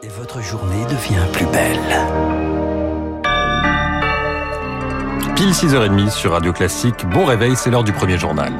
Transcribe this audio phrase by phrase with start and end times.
[0.00, 1.80] Et votre journée devient plus belle.
[5.34, 7.04] Pile 6h30 sur Radio Classique.
[7.12, 8.52] Bon réveil, c'est l'heure du premier journal.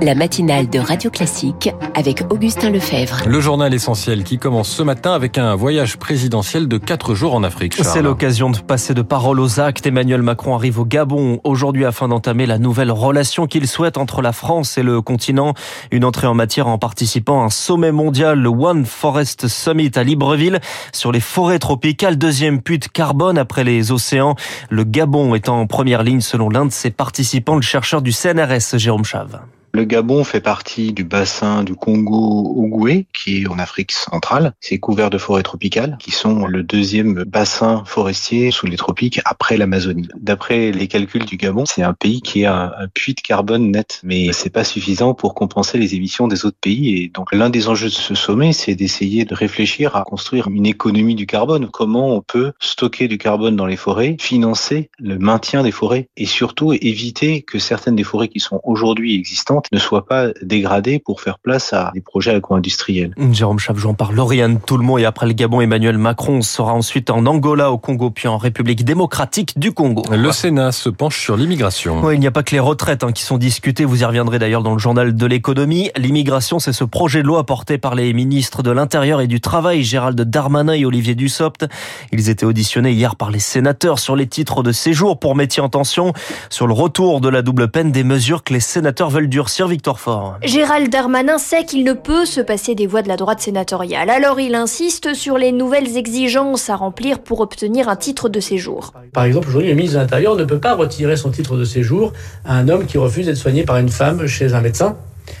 [0.00, 3.22] La matinale de Radio Classique avec Augustin Lefebvre.
[3.26, 7.42] Le journal essentiel qui commence ce matin avec un voyage présidentiel de 4 jours en
[7.42, 7.74] Afrique.
[7.74, 9.86] C'est l'occasion de passer de parole aux actes.
[9.86, 14.32] Emmanuel Macron arrive au Gabon aujourd'hui afin d'entamer la nouvelle relation qu'il souhaite entre la
[14.32, 15.54] France et le continent.
[15.90, 20.04] Une entrée en matière en participant à un sommet mondial, le One Forest Summit à
[20.04, 20.60] Libreville,
[20.92, 22.18] sur les forêts tropicales.
[22.18, 24.36] Deuxième puits de carbone après les océans.
[24.70, 28.78] Le Gabon est en première ligne selon l'un de ses participants, le chercheur du CNRS,
[28.78, 29.40] Jérôme Chave.
[29.72, 34.54] Le Gabon fait partie du bassin du Congo-Ogooué, qui est en Afrique centrale.
[34.60, 39.56] C'est couvert de forêts tropicales, qui sont le deuxième bassin forestier sous les tropiques après
[39.56, 40.08] l'Amazonie.
[40.18, 44.00] D'après les calculs du Gabon, c'est un pays qui a un, puits de carbone net,
[44.02, 47.02] mais c'est pas suffisant pour compenser les émissions des autres pays.
[47.02, 50.66] Et donc l'un des enjeux de ce sommet, c'est d'essayer de réfléchir à construire une
[50.66, 51.68] économie du carbone.
[51.70, 56.26] Comment on peut stocker du carbone dans les forêts, financer le maintien des forêts et
[56.26, 61.20] surtout éviter que certaines des forêts qui sont aujourd'hui existantes ne soit pas dégradée pour
[61.20, 63.14] faire place à des projets agro-industriels.
[63.32, 67.70] Jérôme Chavjon par Lauriane Toulmont et après le Gabon, Emmanuel Macron sera ensuite en Angola,
[67.70, 70.02] au Congo, puis en République démocratique du Congo.
[70.10, 72.10] Le Sénat se penche sur l'immigration.
[72.10, 74.62] il n'y a pas que les retraites hein, qui sont discutées, vous y reviendrez d'ailleurs
[74.62, 75.90] dans le journal de l'économie.
[75.96, 79.82] L'immigration, c'est ce projet de loi porté par les ministres de l'Intérieur et du Travail,
[79.82, 81.66] Gérald Darmanin et Olivier Dussopt.
[82.12, 85.68] Ils étaient auditionnés hier par les sénateurs sur les titres de séjour pour métiers en
[85.68, 86.12] tension,
[86.50, 89.98] sur le retour de la double peine, des mesures que les sénateurs veulent durcir Victor
[89.98, 90.38] Fort.
[90.42, 94.10] Gérald Darmanin sait qu'il ne peut se passer des voix de la droite sénatoriale.
[94.10, 98.92] Alors il insiste sur les nouvelles exigences à remplir pour obtenir un titre de séjour.
[99.12, 102.12] Par exemple, aujourd'hui, le ministre de l'Intérieur ne peut pas retirer son titre de séjour
[102.44, 104.96] à un homme qui refuse d'être soigné par une femme chez un médecin.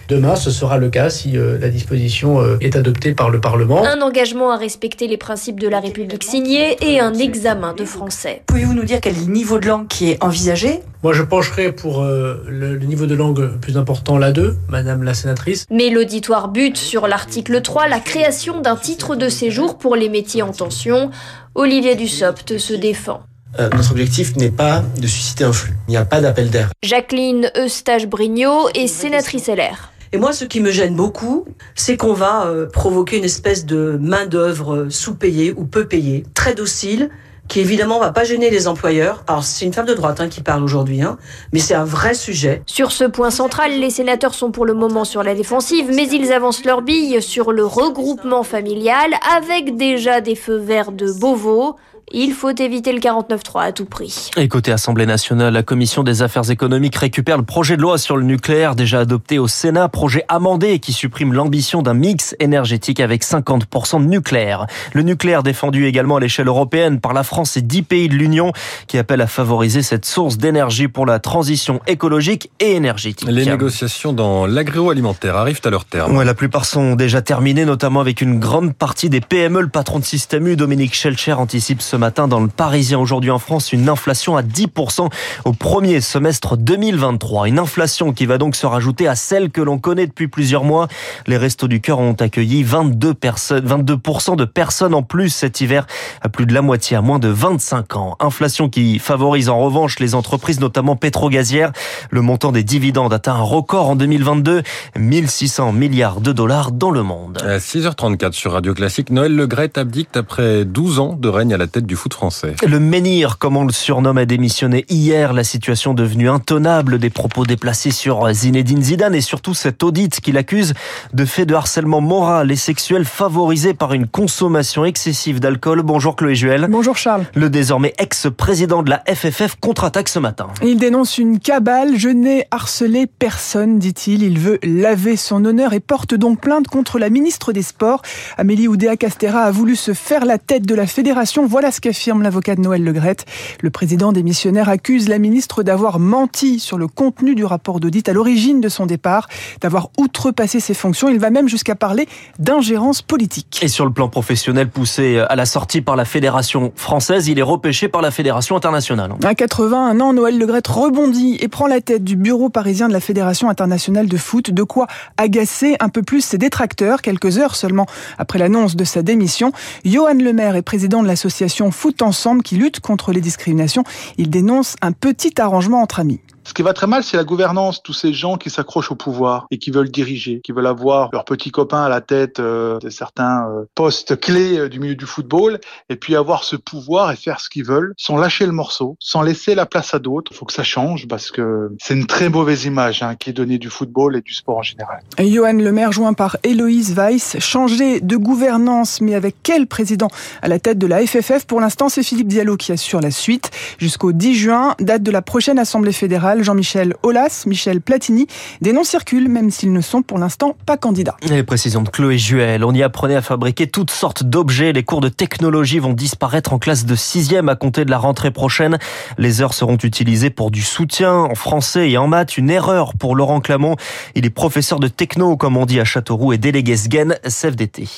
[0.08, 3.84] Demain, ce sera le cas si euh, la disposition euh, est adoptée par le Parlement.
[3.84, 8.42] Un engagement à respecter les principes de la République signés et un examen de français.
[8.46, 10.80] Pouvez-vous nous dire quel est le niveau de langue qui est envisagé?
[11.02, 15.64] Moi, je pencherai pour euh, le, niveau de langue plus important, l'A2, Madame la sénatrice.
[15.70, 20.42] Mais l'auditoire bute sur l'article 3, la création d'un titre de séjour pour les métiers
[20.42, 21.10] en tension.
[21.54, 23.20] Olivier Dussopt se défend.
[23.58, 25.72] Euh, notre objectif n'est pas de susciter un flux.
[25.88, 26.70] Il n'y a pas d'appel d'air.
[26.82, 29.92] Jacqueline Eustache-Brignot est sénatrice LR.
[30.12, 31.44] Et moi, ce qui me gêne beaucoup,
[31.74, 37.10] c'est qu'on va euh, provoquer une espèce de main-d'œuvre sous-payée ou peu payée, très docile,
[37.48, 39.24] qui évidemment va pas gêner les employeurs.
[39.26, 41.18] Alors c'est une femme de droite hein, qui parle aujourd'hui, hein,
[41.52, 42.62] mais c'est un vrai sujet.
[42.66, 46.32] Sur ce point central, les sénateurs sont pour le moment sur la défensive, mais ils
[46.32, 51.76] avancent leur bille sur le regroupement familial avec déjà des feux verts de Beauvau.
[52.12, 54.30] Il faut éviter le 49-3 à tout prix.
[54.36, 58.16] Et côté Assemblée nationale, la Commission des affaires économiques récupère le projet de loi sur
[58.16, 63.22] le nucléaire déjà adopté au Sénat, projet amendé qui supprime l'ambition d'un mix énergétique avec
[63.24, 64.66] 50% de nucléaire.
[64.94, 68.52] Le nucléaire défendu également à l'échelle européenne par la France et 10 pays de l'Union
[68.86, 73.28] qui appellent à favoriser cette source d'énergie pour la transition écologique et énergétique.
[73.28, 76.16] Les négociations dans l'agroalimentaire arrivent à leur terme.
[76.16, 79.60] Ouais, la plupart sont déjà terminées, notamment avec une grande partie des PME.
[79.60, 83.38] Le patron de Système U, Dominique Schelcher, anticipe ce matin dans le Parisien aujourd'hui en
[83.38, 85.08] France une inflation à 10%
[85.44, 87.48] au premier semestre 2023.
[87.48, 90.88] Une inflation qui va donc se rajouter à celle que l'on connaît depuis plusieurs mois.
[91.26, 95.86] Les Restos du Cœur ont accueilli 22 personnes, 22% de personnes en plus cet hiver,
[96.22, 98.16] à plus de la moitié à moins de 25 ans.
[98.20, 101.72] Inflation qui favorise en revanche les entreprises, notamment pétrogazières.
[102.10, 104.62] Le montant des dividendes atteint un record en 2022,
[104.96, 107.38] 1600 milliards de dollars dans le monde.
[107.44, 111.66] À 6h34 sur Radio Classique, Noël Legret abdicte après 12 ans de règne à la
[111.66, 112.54] tête du foot français.
[112.64, 115.32] Le menhir, comme on le surnomme, a démissionné hier.
[115.32, 120.36] La situation devenue intenable, des propos déplacés sur Zinedine Zidane et surtout cette audite qu'il
[120.36, 120.74] accuse
[121.12, 125.82] de fait de harcèlement moral et sexuel favorisé par une consommation excessive d'alcool.
[125.82, 126.68] Bonjour Chloé Juel.
[126.70, 127.24] Bonjour Charles.
[127.34, 130.48] Le désormais ex-président de la FFF contre-attaque ce matin.
[130.62, 131.96] Il dénonce une cabale.
[131.96, 134.22] Je n'ai harcelé personne, dit-il.
[134.22, 138.02] Il veut laver son honneur et porte donc plainte contre la ministre des Sports.
[138.36, 141.46] Amélie Oudéa-Castera a voulu se faire la tête de la fédération.
[141.46, 143.24] Voilà ce qu'affirme l'avocat de Noël Legrette.
[143.62, 148.08] Le président des missionnaires accuse la ministre d'avoir menti sur le contenu du rapport d'audit
[148.08, 149.28] à l'origine de son départ,
[149.60, 151.08] d'avoir outrepassé ses fonctions.
[151.08, 152.08] Il va même jusqu'à parler
[152.38, 153.60] d'ingérence politique.
[153.62, 157.42] Et sur le plan professionnel poussé à la sortie par la fédération française, il est
[157.42, 159.14] repêché par la fédération internationale.
[159.24, 163.00] À 81 ans, Noël Legrette rebondit et prend la tête du bureau parisien de la
[163.00, 164.86] fédération internationale de foot, de quoi
[165.16, 167.86] agacer un peu plus ses détracteurs quelques heures seulement
[168.18, 169.52] après l'annonce de sa démission.
[169.84, 173.84] Johan Lemaire est président de l'association Foot Ensemble qui lutte contre les discriminations.
[174.16, 177.82] Il dénonce un petit arrangement entre amis Ce qui va très mal, c'est la gouvernance,
[177.82, 181.26] tous ces gens qui s'accrochent au pouvoir et qui veulent diriger, qui veulent avoir leurs
[181.26, 185.04] petits copains à la tête euh, de certains euh, postes clés euh, du milieu du
[185.04, 185.60] football,
[185.90, 189.20] et puis avoir ce pouvoir et faire ce qu'ils veulent, sans lâcher le morceau, sans
[189.20, 190.32] laisser la place à d'autres.
[190.32, 193.34] Il faut que ça change parce que c'est une très mauvaise image hein, qui est
[193.34, 195.02] donnée du football et du sport en général.
[195.18, 200.08] Johan Le Maire, joint par Héloïse Weiss, changer de gouvernance, mais avec quel président
[200.40, 203.50] à la tête de la FFF Pour l'instant, c'est Philippe Diallo qui assure la suite.
[203.76, 208.26] Jusqu'au 10 juin, date de la prochaine Assemblée fédérale, Jean-Michel Aulas, Michel Platini,
[208.60, 211.16] des noms circulent, même s'ils ne sont pour l'instant pas candidats.
[211.22, 212.64] Les précisions de Chloé Juel.
[212.64, 214.72] On y apprenait à fabriquer toutes sortes d'objets.
[214.72, 218.30] Les cours de technologie vont disparaître en classe de 6e à compter de la rentrée
[218.30, 218.78] prochaine.
[219.16, 222.36] Les heures seront utilisées pour du soutien en français et en maths.
[222.36, 223.76] Une erreur pour Laurent Clamont.
[224.14, 227.88] Il est professeur de techno, comme on dit à Châteauroux, et délégué SGEN CFDT.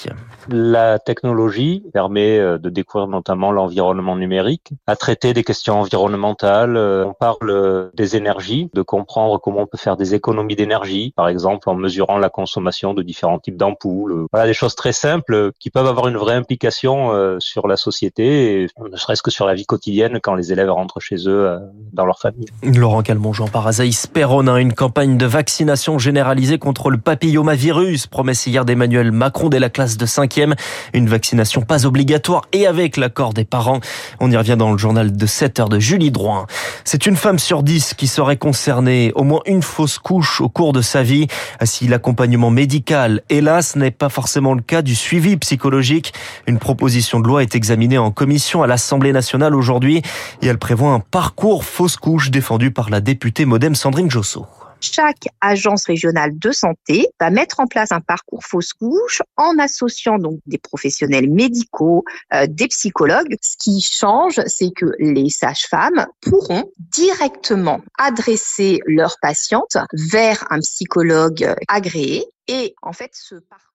[0.48, 6.76] La technologie permet euh, de découvrir notamment l'environnement numérique, à traiter des questions environnementales.
[6.76, 8.29] Euh, on parle des énergies,
[8.74, 12.94] de comprendre comment on peut faire des économies d'énergie, par exemple en mesurant la consommation
[12.94, 14.26] de différents types d'ampoules.
[14.32, 18.62] Voilà des choses très simples qui peuvent avoir une vraie implication euh, sur la société,
[18.62, 21.58] et ne serait-ce que sur la vie quotidienne quand les élèves rentrent chez eux
[21.92, 22.46] dans leur famille.
[22.62, 28.64] Laurent Calmont, Jean Parazaïs Perronin, une campagne de vaccination généralisée contre le papillomavirus, promesse hier
[28.64, 30.30] d'Emmanuel Macron dès la classe de 5
[30.92, 33.80] une vaccination pas obligatoire et avec l'accord des parents.
[34.20, 36.46] On y revient dans le journal de 7 heures de Julie Drouin.
[36.84, 40.72] C'est une femme sur 10 qui serait concernée au moins une fausse couche au cours
[40.72, 41.28] de sa vie.
[41.62, 46.12] Si l'accompagnement médical, hélas, n'est pas forcément le cas du suivi psychologique,
[46.46, 50.02] une proposition de loi est examinée en commission à l'Assemblée nationale aujourd'hui
[50.42, 54.46] et elle prévoit un parcours fausse couche défendu par la députée modem Sandrine Josso
[54.80, 60.18] chaque agence régionale de santé va mettre en place un parcours fausse couche en associant
[60.18, 62.04] donc des professionnels médicaux,
[62.34, 63.36] euh, des psychologues.
[63.42, 71.54] Ce qui change, c'est que les sages-femmes pourront directement adresser leurs patientes vers un psychologue
[71.68, 73.69] agréé et en fait ce parcours